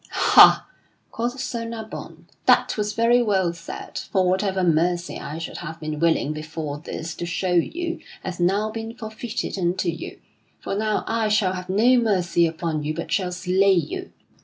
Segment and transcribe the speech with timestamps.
[0.09, 0.67] "Ha!"
[1.11, 5.99] quoth Sir Nabon, "that was very well said, for whatever mercy I should have been
[5.99, 10.19] willing before this to show you hath now been forfeited unto you.
[10.59, 14.11] For now I shall have no mercy upon you but shall slay you."